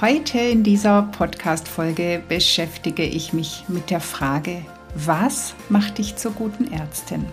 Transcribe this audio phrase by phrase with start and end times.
[0.00, 4.64] Heute in dieser Podcast-Folge beschäftige ich mich mit der Frage,
[4.94, 7.26] was macht dich zur guten Ärztin?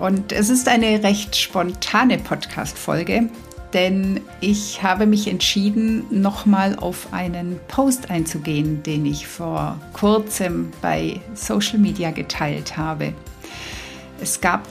[0.00, 3.28] Und es ist eine recht spontane Podcast-Folge,
[3.74, 11.20] denn ich habe mich entschieden, nochmal auf einen Post einzugehen, den ich vor kurzem bei
[11.34, 13.12] Social Media geteilt habe.
[14.22, 14.66] Es gab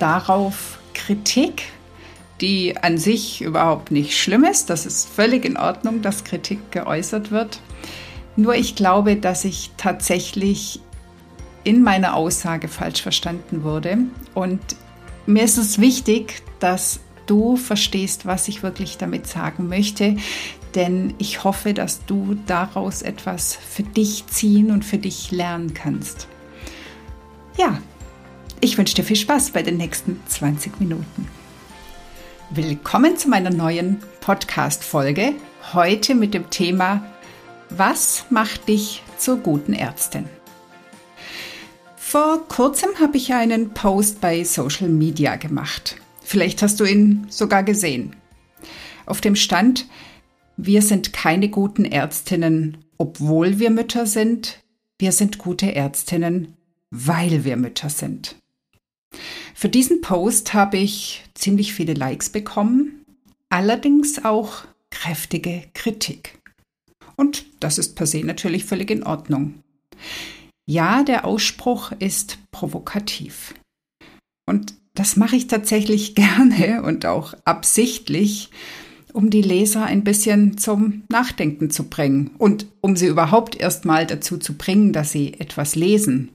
[0.00, 1.62] darauf Kritik
[2.40, 4.70] die an sich überhaupt nicht schlimm ist.
[4.70, 7.60] Das ist völlig in Ordnung, dass Kritik geäußert wird.
[8.36, 10.80] Nur ich glaube, dass ich tatsächlich
[11.64, 13.98] in meiner Aussage falsch verstanden wurde.
[14.34, 14.60] Und
[15.26, 20.16] mir ist es wichtig, dass du verstehst, was ich wirklich damit sagen möchte.
[20.74, 26.28] Denn ich hoffe, dass du daraus etwas für dich ziehen und für dich lernen kannst.
[27.56, 27.78] Ja,
[28.60, 31.26] ich wünsche dir viel Spaß bei den nächsten 20 Minuten.
[32.50, 35.34] Willkommen zu meiner neuen Podcast-Folge.
[35.72, 37.04] Heute mit dem Thema
[37.70, 40.26] Was macht dich zur guten Ärztin?
[41.96, 45.96] Vor kurzem habe ich einen Post bei Social Media gemacht.
[46.22, 48.14] Vielleicht hast du ihn sogar gesehen.
[49.06, 49.86] Auf dem Stand
[50.56, 54.62] Wir sind keine guten Ärztinnen, obwohl wir Mütter sind.
[55.00, 56.54] Wir sind gute Ärztinnen,
[56.90, 58.36] weil wir Mütter sind.
[59.54, 63.04] Für diesen Post habe ich ziemlich viele Likes bekommen,
[63.48, 66.38] allerdings auch kräftige Kritik.
[67.16, 69.54] Und das ist per se natürlich völlig in Ordnung.
[70.68, 73.54] Ja, der Ausspruch ist provokativ.
[74.46, 78.50] Und das mache ich tatsächlich gerne und auch absichtlich,
[79.12, 84.36] um die Leser ein bisschen zum Nachdenken zu bringen und um sie überhaupt erstmal dazu
[84.36, 86.32] zu bringen, dass sie etwas lesen.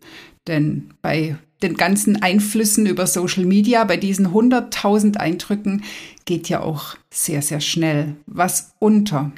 [0.47, 5.83] Denn bei den ganzen Einflüssen über Social Media, bei diesen 100.000 Eindrücken
[6.25, 9.31] geht ja auch sehr, sehr schnell was unter.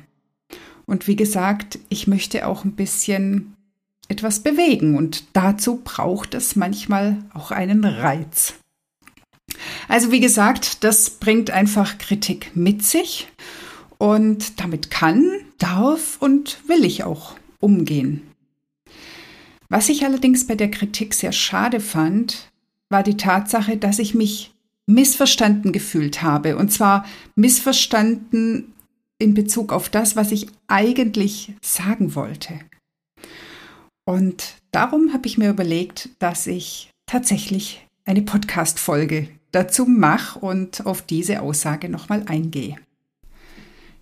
[0.86, 3.56] Und wie gesagt, ich möchte auch ein bisschen
[4.10, 8.56] etwas bewegen und dazu braucht es manchmal auch einen Reiz.
[9.88, 13.28] Also wie gesagt, das bringt einfach Kritik mit sich
[13.98, 18.33] und damit kann, darf und will ich auch umgehen.
[19.74, 22.52] Was ich allerdings bei der Kritik sehr schade fand,
[22.90, 24.54] war die Tatsache, dass ich mich
[24.86, 26.58] missverstanden gefühlt habe.
[26.58, 28.72] Und zwar missverstanden
[29.18, 32.60] in Bezug auf das, was ich eigentlich sagen wollte.
[34.06, 41.02] Und darum habe ich mir überlegt, dass ich tatsächlich eine Podcast-Folge dazu mache und auf
[41.02, 42.76] diese Aussage nochmal eingehe.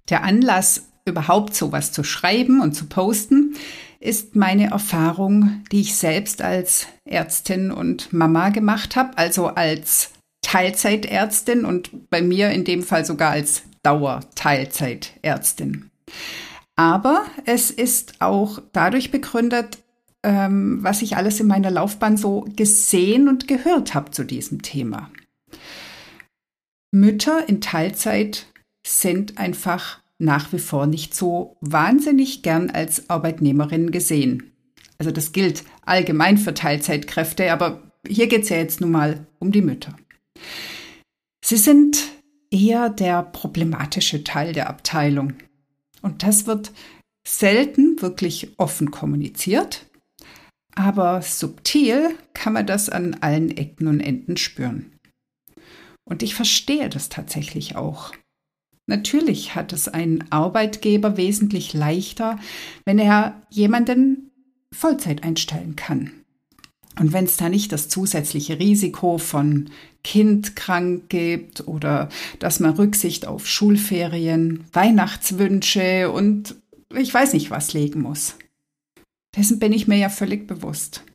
[0.09, 3.55] Der Anlass, überhaupt sowas zu schreiben und zu posten,
[4.01, 11.65] ist meine Erfahrung, die ich selbst als Ärztin und Mama gemacht habe, also als Teilzeitärztin
[11.65, 15.89] und bei mir in dem Fall sogar als Dauerteilzeitärztin.
[16.75, 19.77] Aber es ist auch dadurch begründet,
[20.23, 25.09] ähm, was ich alles in meiner Laufbahn so gesehen und gehört habe zu diesem Thema.
[26.91, 28.47] Mütter in Teilzeit
[28.85, 34.53] sind einfach nach wie vor nicht so wahnsinnig gern als Arbeitnehmerin gesehen.
[34.97, 39.51] Also das gilt allgemein für Teilzeitkräfte, aber hier geht es ja jetzt nun mal um
[39.51, 39.95] die Mütter.
[41.43, 41.97] Sie sind
[42.51, 45.33] eher der problematische Teil der Abteilung.
[46.01, 46.71] Und das wird
[47.27, 49.85] selten wirklich offen kommuniziert,
[50.75, 54.91] aber subtil kann man das an allen Ecken und Enden spüren.
[56.03, 58.13] Und ich verstehe das tatsächlich auch.
[58.91, 62.37] Natürlich hat es ein Arbeitgeber wesentlich leichter,
[62.83, 64.31] wenn er jemanden
[64.73, 66.11] Vollzeit einstellen kann.
[66.99, 69.69] Und wenn es da nicht das zusätzliche Risiko von
[70.03, 72.09] Kind krank gibt oder
[72.39, 76.57] dass man Rücksicht auf Schulferien, Weihnachtswünsche und
[76.93, 78.35] ich weiß nicht was legen muss.
[79.37, 81.05] Dessen bin ich mir ja völlig bewusst.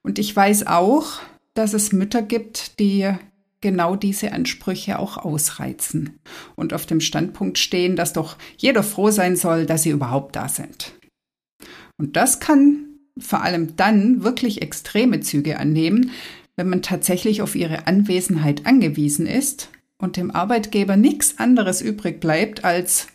[0.00, 1.20] Und ich weiß auch,
[1.52, 3.12] dass es Mütter gibt, die
[3.60, 6.18] genau diese Ansprüche auch ausreizen
[6.54, 10.48] und auf dem Standpunkt stehen, dass doch jeder froh sein soll, dass sie überhaupt da
[10.48, 10.94] sind.
[11.96, 12.84] Und das kann
[13.18, 16.12] vor allem dann wirklich extreme Züge annehmen,
[16.56, 22.64] wenn man tatsächlich auf ihre Anwesenheit angewiesen ist und dem Arbeitgeber nichts anderes übrig bleibt,
[22.64, 23.08] als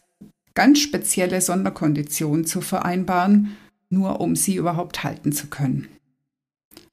[0.54, 3.56] ganz spezielle Sonderkonditionen zu vereinbaren,
[3.90, 5.88] nur um sie überhaupt halten zu können.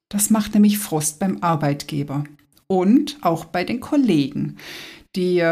[0.08, 2.24] Das macht nämlich Frust beim Arbeitgeber
[2.70, 4.56] und auch bei den Kollegen,
[5.16, 5.44] die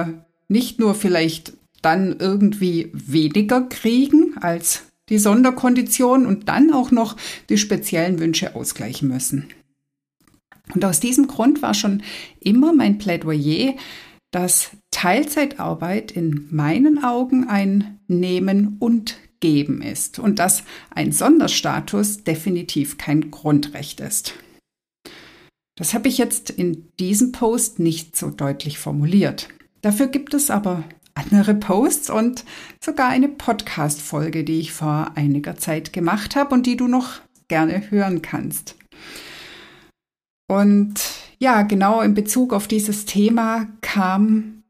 [0.47, 7.17] nicht nur vielleicht dann irgendwie weniger kriegen als die Sonderkondition und dann auch noch
[7.49, 9.49] die speziellen Wünsche ausgleichen müssen.
[10.73, 12.05] Und aus diesem Grund war schon
[12.39, 13.75] immer mein Plädoyer,
[14.31, 22.97] dass Teilzeitarbeit in meinen Augen ein Nehmen und Geben ist und dass ein Sonderstatus definitiv
[22.97, 24.35] kein Grundrecht ist.
[25.79, 29.49] Das habe ich jetzt in diesem Post nicht so deutlich formuliert.
[29.81, 30.83] Dafür gibt es aber
[31.15, 32.45] andere Posts und
[32.85, 37.93] sogar eine Podcast-Folge, die ich vor einiger Zeit gemacht habe und die du noch gerne
[37.93, 38.75] hören kannst.
[40.49, 41.01] Und
[41.39, 44.65] ja, genau in Bezug auf dieses Thema kam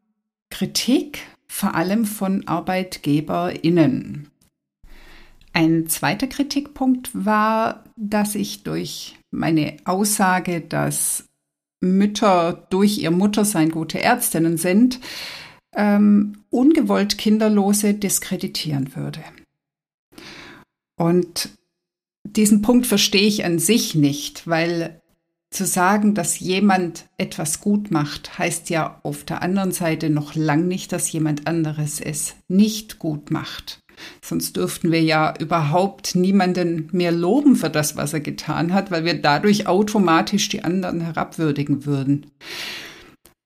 [0.51, 4.29] Kritik vor allem von ArbeitgeberInnen.
[5.55, 11.25] Ein zweiter Kritikpunkt war, dass ich durch meine Aussage, dass
[11.81, 15.01] Mütter durch ihr Muttersein gute Ärztinnen sind,
[15.75, 19.23] ähm, ungewollt Kinderlose diskreditieren würde.
[20.97, 21.51] Und
[22.25, 25.01] diesen Punkt verstehe ich an sich nicht, weil
[25.51, 30.69] zu sagen, dass jemand etwas gut macht, heißt ja auf der anderen Seite noch lang
[30.69, 33.81] nicht, dass jemand anderes es nicht gut macht.
[34.23, 39.05] Sonst dürften wir ja überhaupt niemanden mehr loben für das, was er getan hat, weil
[39.05, 42.27] wir dadurch automatisch die anderen herabwürdigen würden.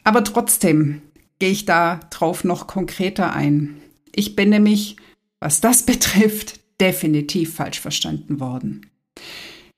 [0.05, 1.03] Aber trotzdem
[1.39, 3.81] gehe ich da drauf noch konkreter ein.
[4.15, 4.97] Ich bin nämlich,
[5.41, 8.87] was das betrifft, definitiv falsch verstanden worden.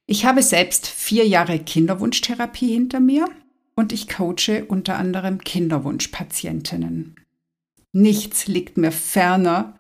[0.07, 3.27] Ich habe selbst vier Jahre Kinderwunschtherapie hinter mir
[3.75, 7.17] und ich coache unter anderem Kinderwunschpatientinnen.
[7.93, 9.77] Nichts liegt mir ferner,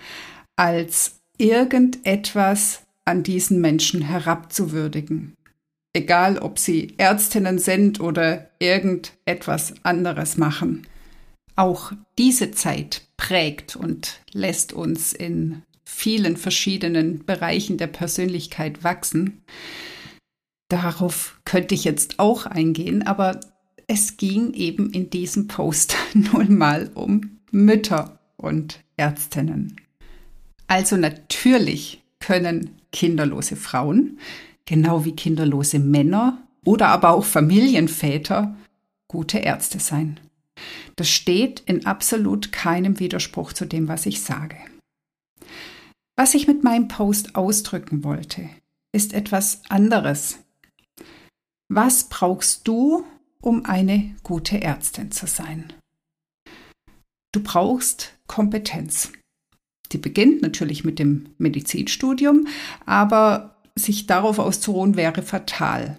[0.57, 5.35] als irgendetwas an diesen Menschen herabzuwürdigen.
[5.93, 10.87] Egal, ob sie Ärztinnen sind oder irgendetwas anderes machen.
[11.57, 19.45] Auch diese Zeit prägt und lässt uns in vielen verschiedenen Bereichen der Persönlichkeit wachsen.
[20.69, 23.39] Darauf könnte ich jetzt auch eingehen, aber
[23.87, 29.77] es ging eben in diesem Post nun mal um Mütter und Ärztinnen.
[30.67, 34.19] Also natürlich können kinderlose Frauen,
[34.65, 38.57] genau wie kinderlose Männer oder aber auch Familienväter,
[39.09, 40.21] gute Ärzte sein.
[40.97, 44.57] Das steht in absolut keinem Widerspruch zu dem, was ich sage.
[46.17, 48.49] Was ich mit meinem Post ausdrücken wollte,
[48.93, 50.39] ist etwas anderes.
[51.69, 53.05] Was brauchst du,
[53.41, 55.73] um eine gute Ärztin zu sein?
[57.33, 59.11] Du brauchst Kompetenz.
[59.95, 62.49] Die beginnt natürlich mit dem Medizinstudium,
[62.85, 65.99] aber sich darauf auszuruhen wäre fatal.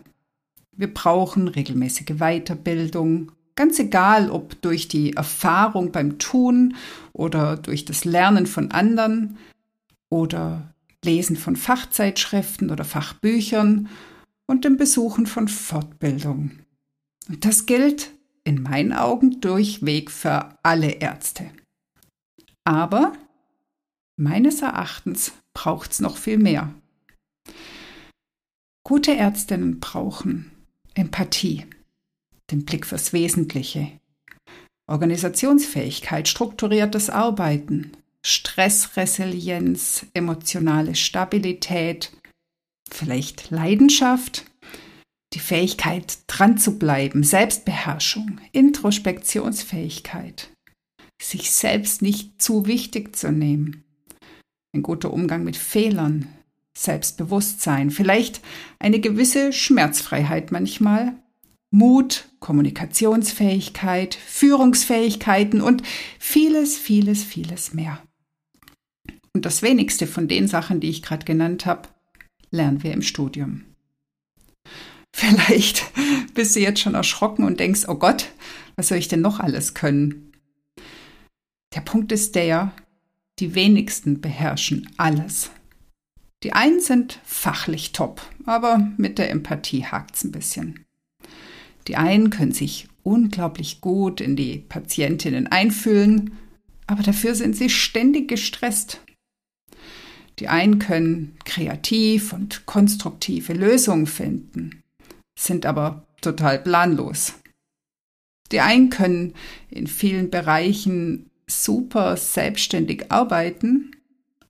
[0.75, 6.75] Wir brauchen regelmäßige Weiterbildung, ganz egal ob durch die Erfahrung beim Tun
[7.13, 9.38] oder durch das Lernen von anderen
[10.09, 10.74] oder
[11.06, 13.88] Lesen von Fachzeitschriften oder Fachbüchern
[14.45, 16.51] und dem Besuchen von Fortbildung.
[17.29, 18.12] Und das gilt
[18.43, 21.46] in meinen Augen durchweg für alle Ärzte.
[22.65, 23.13] Aber
[24.17, 26.74] Meines Erachtens braucht es noch viel mehr.
[28.84, 30.51] Gute Ärztinnen brauchen
[30.93, 31.65] Empathie,
[32.51, 34.00] den Blick fürs Wesentliche,
[34.88, 37.91] Organisationsfähigkeit, strukturiertes Arbeiten,
[38.25, 42.12] Stressresilienz, emotionale Stabilität,
[42.89, 44.45] vielleicht Leidenschaft,
[45.34, 50.50] die Fähigkeit, dran zu bleiben, Selbstbeherrschung, Introspektionsfähigkeit,
[51.22, 53.85] sich selbst nicht zu wichtig zu nehmen,
[54.75, 56.27] ein guter Umgang mit Fehlern,
[56.77, 58.41] Selbstbewusstsein, vielleicht
[58.79, 61.13] eine gewisse Schmerzfreiheit manchmal,
[61.72, 65.82] Mut, Kommunikationsfähigkeit, Führungsfähigkeiten und
[66.20, 68.01] vieles, vieles, vieles mehr.
[69.34, 71.89] Und das wenigste von den Sachen, die ich gerade genannt habe,
[72.51, 73.63] lernen wir im Studium.
[75.15, 75.86] Vielleicht
[76.34, 78.29] bist du jetzt schon erschrocken und denkst, oh Gott,
[78.75, 80.34] was soll ich denn noch alles können?
[81.74, 82.74] Der Punkt ist der,
[83.39, 85.51] die wenigsten beherrschen alles.
[86.44, 90.86] Die einen sind fachlich top, aber mit der Empathie hakt's ein bisschen.
[91.88, 96.38] Die einen können sich unglaublich gut in die Patientinnen einfühlen,
[96.88, 99.01] aber dafür sind sie ständig gestresst.
[100.39, 104.84] Die einen können kreativ und konstruktive Lösungen finden,
[105.38, 107.34] sind aber total planlos.
[108.51, 109.34] Die einen können
[109.70, 113.92] in vielen Bereichen super selbstständig arbeiten,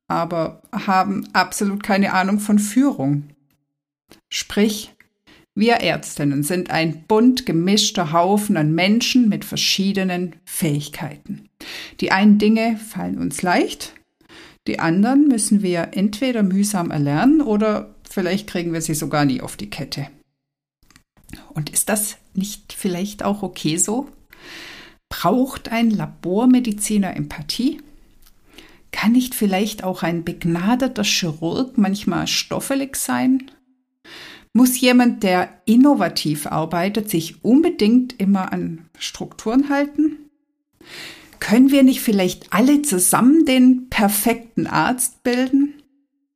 [0.07, 3.29] aber haben absolut keine Ahnung von Führung.
[4.29, 4.93] Sprich,
[5.55, 11.49] wir Ärztinnen sind ein bunt gemischter Haufen an Menschen mit verschiedenen Fähigkeiten.
[12.01, 13.93] Die einen Dinge fallen uns leicht,
[14.67, 19.57] die anderen müssen wir entweder mühsam erlernen oder vielleicht kriegen wir sie sogar nie auf
[19.57, 20.07] die Kette.
[21.53, 24.09] Und ist das nicht vielleicht auch okay so?
[25.17, 27.79] Braucht ein Labormediziner Empathie?
[28.91, 33.49] Kann nicht vielleicht auch ein begnadeter Chirurg manchmal stoffelig sein?
[34.51, 40.17] Muss jemand, der innovativ arbeitet, sich unbedingt immer an Strukturen halten?
[41.39, 45.75] Können wir nicht vielleicht alle zusammen den perfekten Arzt bilden,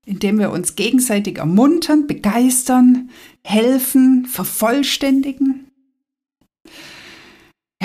[0.06, 3.10] indem wir uns gegenseitig ermuntern, begeistern,
[3.44, 5.69] helfen, vervollständigen?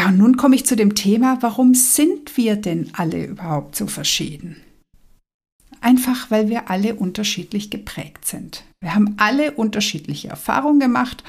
[0.05, 4.57] Und nun komme ich zu dem Thema, warum sind wir denn alle überhaupt so verschieden?
[5.81, 8.65] Einfach weil wir alle unterschiedlich geprägt sind.
[8.81, 11.25] Wir haben alle unterschiedliche Erfahrungen gemacht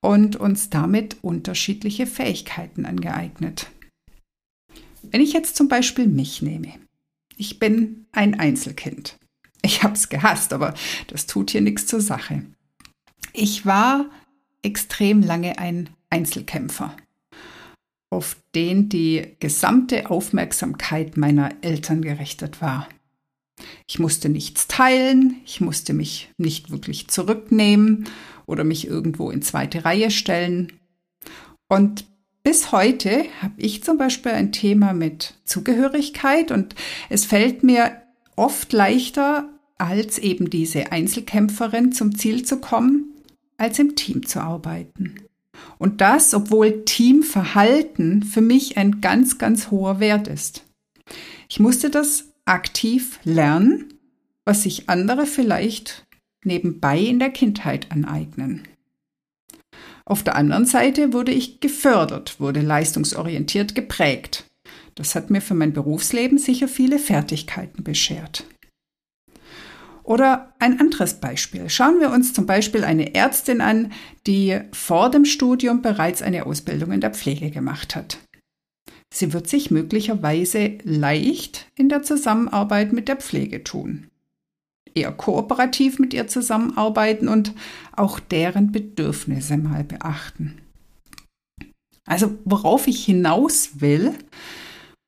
[0.00, 3.70] und uns damit unterschiedliche Fähigkeiten angeeignet.
[5.02, 6.74] Wenn ich jetzt zum Beispiel mich nehme.
[7.36, 9.16] Ich bin ein Einzelkind.
[9.62, 10.74] Ich habe es gehasst, aber
[11.08, 12.44] das tut hier nichts zur Sache.
[13.32, 14.06] Ich war
[14.62, 16.96] extrem lange ein Einzelkämpfer
[18.10, 22.88] auf den die gesamte Aufmerksamkeit meiner Eltern gerichtet war.
[23.86, 28.04] Ich musste nichts teilen, ich musste mich nicht wirklich zurücknehmen
[28.46, 30.72] oder mich irgendwo in zweite Reihe stellen.
[31.68, 32.04] Und
[32.42, 36.74] bis heute habe ich zum Beispiel ein Thema mit Zugehörigkeit und
[37.08, 38.02] es fällt mir
[38.36, 39.48] oft leichter,
[39.78, 43.14] als eben diese Einzelkämpferin zum Ziel zu kommen,
[43.58, 45.25] als im Team zu arbeiten.
[45.78, 50.64] Und das, obwohl Teamverhalten für mich ein ganz, ganz hoher Wert ist.
[51.48, 53.94] Ich musste das aktiv lernen,
[54.44, 56.06] was sich andere vielleicht
[56.44, 58.62] nebenbei in der Kindheit aneignen.
[60.04, 64.44] Auf der anderen Seite wurde ich gefördert, wurde leistungsorientiert geprägt.
[64.94, 68.46] Das hat mir für mein Berufsleben sicher viele Fertigkeiten beschert.
[70.06, 71.68] Oder ein anderes Beispiel.
[71.68, 73.90] Schauen wir uns zum Beispiel eine Ärztin an,
[74.28, 78.18] die vor dem Studium bereits eine Ausbildung in der Pflege gemacht hat.
[79.12, 84.06] Sie wird sich möglicherweise leicht in der Zusammenarbeit mit der Pflege tun.
[84.94, 87.52] Eher kooperativ mit ihr zusammenarbeiten und
[87.90, 90.58] auch deren Bedürfnisse mal beachten.
[92.04, 94.14] Also worauf ich hinaus will,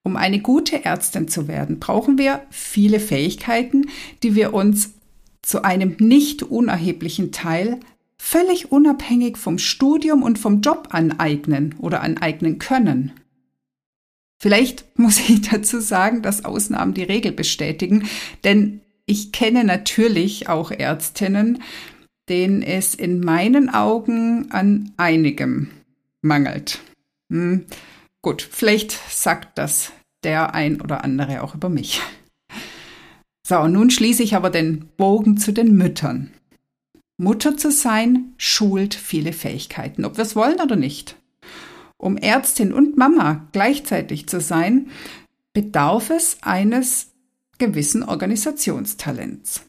[0.09, 3.91] um eine gute Ärztin zu werden, brauchen wir viele Fähigkeiten,
[4.23, 4.95] die wir uns
[5.43, 7.79] zu einem nicht unerheblichen Teil
[8.17, 13.13] völlig unabhängig vom Studium und vom Job aneignen oder aneignen können.
[14.41, 18.09] Vielleicht muss ich dazu sagen, dass Ausnahmen die Regel bestätigen,
[18.45, 21.63] denn ich kenne natürlich auch Ärztinnen,
[22.31, 25.69] denen es in meinen Augen an einigem
[26.23, 26.81] mangelt.
[27.31, 27.67] Hm,
[28.23, 29.93] gut, vielleicht sagt das
[30.25, 32.01] der ein oder andere auch über mich.
[33.47, 36.33] So, und nun schließe ich aber den Bogen zu den Müttern.
[37.17, 41.17] Mutter zu sein schult viele Fähigkeiten, ob wir es wollen oder nicht.
[41.97, 44.91] Um Ärztin und Mama gleichzeitig zu sein,
[45.53, 47.13] bedarf es eines
[47.59, 49.63] gewissen Organisationstalents.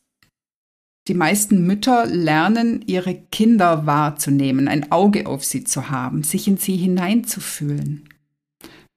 [1.07, 6.57] Die meisten Mütter lernen, ihre Kinder wahrzunehmen, ein Auge auf sie zu haben, sich in
[6.57, 8.08] sie hineinzufühlen.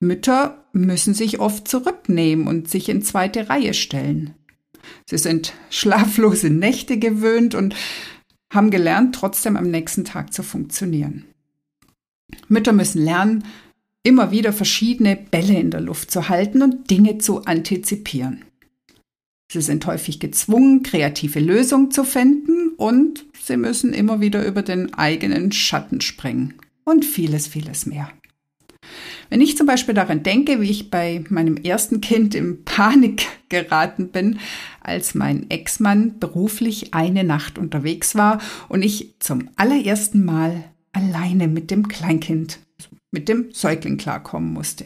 [0.02, 4.34] Mütter müssen sich oft zurücknehmen und sich in zweite Reihe stellen.
[5.08, 7.76] Sie sind schlaflose Nächte gewöhnt und
[8.52, 11.24] haben gelernt, trotzdem am nächsten Tag zu funktionieren.
[12.48, 13.44] Mütter müssen lernen,
[14.02, 18.44] immer wieder verschiedene Bälle in der Luft zu halten und Dinge zu antizipieren.
[19.52, 24.94] Sie sind häufig gezwungen, kreative Lösungen zu finden und sie müssen immer wieder über den
[24.94, 26.54] eigenen Schatten springen
[26.84, 28.10] und vieles, vieles mehr.
[29.32, 34.08] Wenn ich zum Beispiel daran denke, wie ich bei meinem ersten Kind in Panik geraten
[34.08, 34.38] bin,
[34.82, 41.70] als mein Ex-Mann beruflich eine Nacht unterwegs war und ich zum allerersten Mal alleine mit
[41.70, 42.58] dem Kleinkind,
[43.10, 44.84] mit dem Säugling klarkommen musste.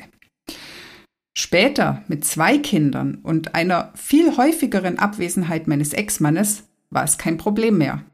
[1.37, 7.79] Später mit zwei Kindern und einer viel häufigeren Abwesenheit meines Ex-Mannes war es kein Problem
[7.79, 8.05] mehr.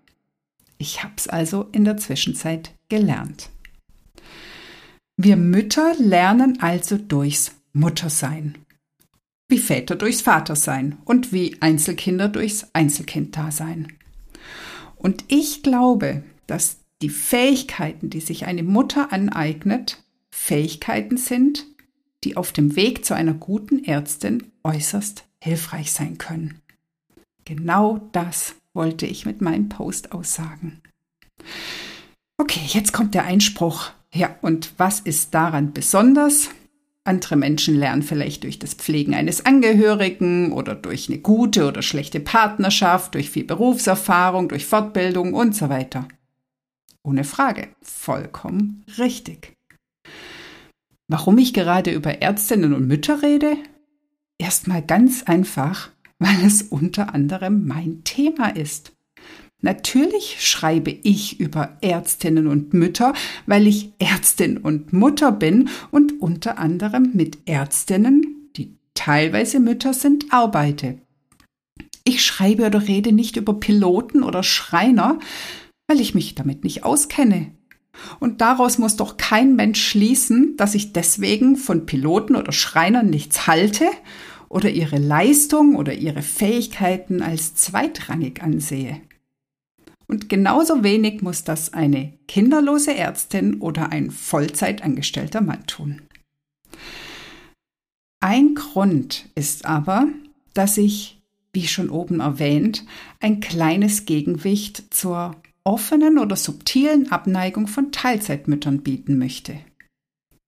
[0.79, 3.51] Ich habe es also in der Zwischenzeit gelernt.
[5.25, 8.59] Wir Mütter lernen also durchs Muttersein,
[9.47, 13.93] wie Väter durchs Vatersein und wie Einzelkinder durchs Einzelkinddasein.
[14.97, 20.03] Und ich glaube, dass die Fähigkeiten, die sich eine Mutter aneignet,
[20.33, 21.67] Fähigkeiten sind,
[22.25, 26.61] die auf dem Weg zu einer guten Ärztin äußerst hilfreich sein können.
[27.45, 30.83] Genau das wollte ich mit meinem Post aussagen.
[32.39, 33.93] Okay, jetzt kommt der Einspruch.
[34.15, 36.51] Ja, und was ist daran besonders?
[37.05, 42.21] Andere Menschen lernen vielleicht durch das Pflegen eines Angehörigen oder durch eine gute oder schlechte
[42.21, 46.07] Partnerschaft, durch viel Berufserfahrung, durch Fortbildung und so weiter.
[47.03, 49.57] Ohne Frage, vollkommen richtig.
[51.09, 53.57] Warum ich gerade über Ärztinnen und Mütter rede?
[54.39, 55.91] Erstmal ganz einfach,
[56.21, 58.93] weil es unter anderem mein Thema ist.
[59.63, 63.15] Natürlich schreibe ich über Ärztinnen und Mütter,
[63.47, 70.33] weil ich Ärztin und Mutter bin und unter anderem mit Ärztinnen, die teilweise Mütter sind,
[70.33, 70.99] arbeite.
[72.03, 75.21] Ich schreibe oder rede nicht über Piloten oder Schreiner,
[75.87, 77.53] weil ich mich damit nicht auskenne.
[78.19, 83.47] Und daraus muss doch kein Mensch schließen, dass ich deswegen von Piloten oder Schreinern nichts
[83.47, 83.85] halte
[84.49, 89.01] oder ihre Leistung oder ihre Fähigkeiten als zweitrangig ansehe.
[90.07, 96.03] Und genauso wenig muss das eine kinderlose Ärztin oder ein Vollzeitangestellter Mann tun.
[98.21, 100.07] Ein Grund ist aber,
[100.55, 101.21] dass ich,
[101.53, 102.85] wie schon oben erwähnt,
[103.21, 109.57] ein kleines Gegenwicht zur offenen oder subtilen Abneigung von Teilzeitmüttern bieten möchte.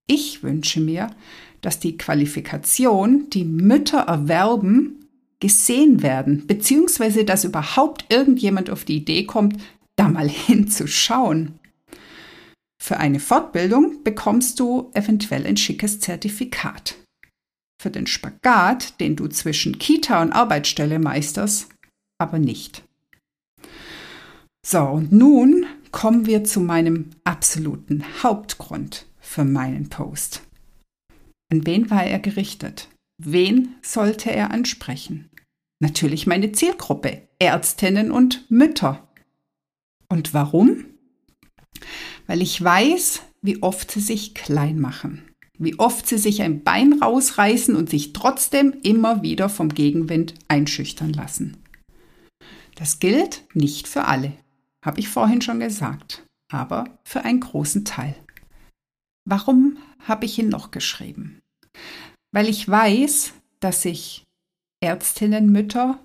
[0.06, 1.10] Ich wünsche mir,
[1.62, 5.03] dass die Qualifikation, die Mütter erwerben,
[5.40, 9.60] gesehen werden, beziehungsweise dass überhaupt irgendjemand auf die Idee kommt,
[9.96, 11.58] da mal hinzuschauen.
[12.82, 16.96] Für eine Fortbildung bekommst du eventuell ein schickes Zertifikat.
[17.80, 21.68] Für den Spagat, den du zwischen Kita und Arbeitsstelle meisterst,
[22.18, 22.84] aber nicht.
[24.66, 30.42] So, und nun kommen wir zu meinem absoluten Hauptgrund für meinen Post.
[31.52, 32.88] An wen war er gerichtet?
[33.18, 35.30] Wen sollte er ansprechen?
[35.80, 39.08] Natürlich meine Zielgruppe, Ärztinnen und Mütter.
[40.08, 40.86] Und warum?
[42.26, 46.94] Weil ich weiß, wie oft sie sich klein machen, wie oft sie sich ein Bein
[46.94, 51.58] rausreißen und sich trotzdem immer wieder vom Gegenwind einschüchtern lassen.
[52.74, 54.32] Das gilt nicht für alle.
[54.84, 58.16] Habe ich vorhin schon gesagt, aber für einen großen Teil.
[59.24, 61.40] Warum habe ich ihn noch geschrieben?
[62.34, 64.24] Weil ich weiß, dass sich
[64.80, 66.04] Ärztinnenmütter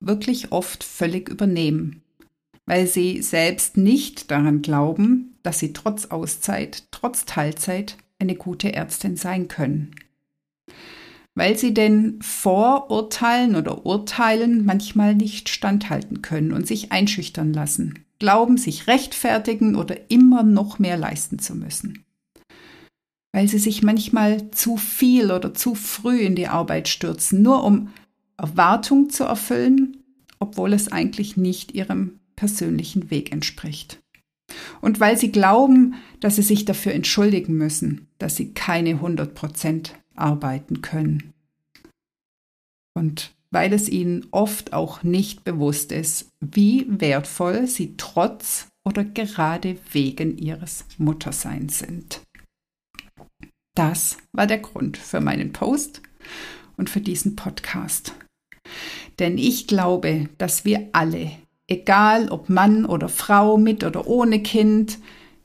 [0.00, 2.02] wirklich oft völlig übernehmen,
[2.66, 9.16] weil sie selbst nicht daran glauben, dass sie trotz Auszeit, trotz Teilzeit eine gute Ärztin
[9.16, 9.94] sein können
[11.36, 18.56] weil sie den Vorurteilen oder Urteilen manchmal nicht standhalten können und sich einschüchtern lassen, glauben,
[18.56, 22.05] sich rechtfertigen oder immer noch mehr leisten zu müssen.
[23.36, 27.90] Weil sie sich manchmal zu viel oder zu früh in die Arbeit stürzen, nur um
[28.38, 29.98] Erwartungen zu erfüllen,
[30.38, 34.00] obwohl es eigentlich nicht ihrem persönlichen Weg entspricht.
[34.80, 39.92] Und weil sie glauben, dass sie sich dafür entschuldigen müssen, dass sie keine 100 Prozent
[40.14, 41.34] arbeiten können.
[42.94, 49.76] Und weil es ihnen oft auch nicht bewusst ist, wie wertvoll sie trotz oder gerade
[49.92, 52.22] wegen ihres Mutterseins sind.
[53.76, 56.00] Das war der Grund für meinen Post
[56.78, 58.14] und für diesen Podcast.
[59.18, 61.30] Denn ich glaube, dass wir alle,
[61.68, 64.98] egal ob Mann oder Frau, mit oder ohne Kind,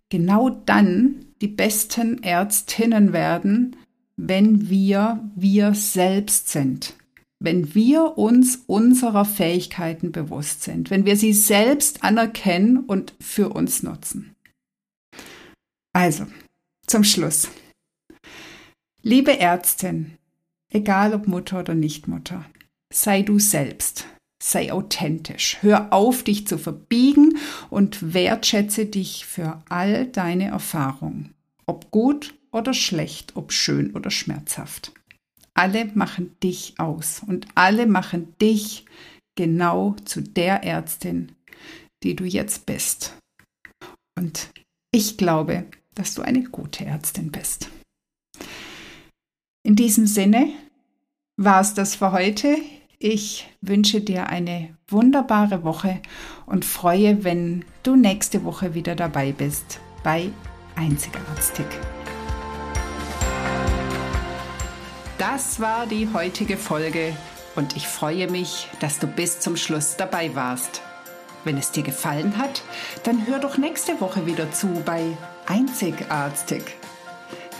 [0.09, 3.75] genau dann die besten Ärztinnen werden,
[4.15, 6.93] wenn wir wir selbst sind.
[7.39, 13.83] Wenn wir uns unserer Fähigkeiten bewusst sind, wenn wir sie selbst anerkennen und für uns
[13.83, 14.35] nutzen.
[15.91, 16.27] Also,
[16.87, 17.49] zum Schluss.
[19.03, 20.19] Liebe Ärztin,
[20.69, 22.45] egal ob Mutter oder Nichtmutter,
[22.93, 24.05] sei du selbst,
[24.41, 27.39] sei authentisch, hör auf, dich zu verbiegen
[27.71, 31.33] und wertschätze dich für all deine Erfahrungen,
[31.65, 34.93] ob gut oder schlecht, ob schön oder schmerzhaft.
[35.55, 38.85] Alle machen dich aus und alle machen dich
[39.33, 41.31] genau zu der Ärztin,
[42.03, 43.17] die du jetzt bist.
[44.15, 44.51] Und
[44.91, 47.67] ich glaube, dass du eine gute Ärztin bist.
[49.71, 50.49] In diesem Sinne
[51.37, 52.57] war es das für heute.
[52.99, 56.01] Ich wünsche dir eine wunderbare Woche
[56.45, 60.29] und freue, wenn du nächste Woche wieder dabei bist bei
[60.75, 61.65] Einzigartig.
[65.17, 67.15] Das war die heutige Folge
[67.55, 70.81] und ich freue mich, dass du bis zum Schluss dabei warst.
[71.45, 72.61] Wenn es dir gefallen hat,
[73.03, 76.61] dann hör doch nächste Woche wieder zu bei Einzigartig.